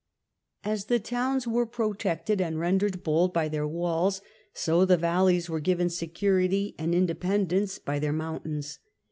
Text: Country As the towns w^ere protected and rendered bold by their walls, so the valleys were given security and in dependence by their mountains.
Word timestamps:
Country 0.63 0.73
As 0.73 0.85
the 0.85 0.99
towns 0.99 1.45
w^ere 1.45 1.71
protected 1.71 2.41
and 2.41 2.57
rendered 2.59 3.03
bold 3.03 3.31
by 3.31 3.47
their 3.47 3.67
walls, 3.67 4.19
so 4.51 4.83
the 4.83 4.97
valleys 4.97 5.47
were 5.47 5.59
given 5.59 5.91
security 5.91 6.73
and 6.79 6.95
in 6.95 7.05
dependence 7.05 7.77
by 7.77 7.99
their 7.99 8.11
mountains. 8.11 8.79